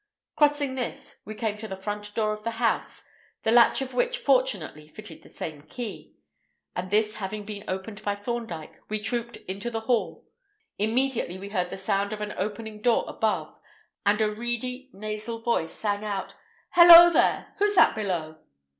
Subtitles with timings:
[0.35, 3.03] Crossing this, we came to the front door of the house,
[3.43, 6.15] the latch of which fortunately fitted the same key;
[6.75, 10.25] and this having been opened by Thorndyke, we trooped into the hall.
[10.79, 13.55] Immediately we heard the sound of an opening door above,
[14.03, 16.33] and a reedy, nasal voice sang out:
[16.71, 17.53] "Hello, there!
[17.59, 18.37] Who's that below?"